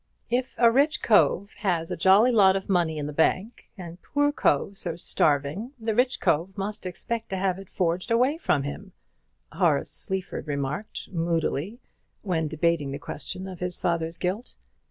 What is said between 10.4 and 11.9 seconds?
remarked, moodily,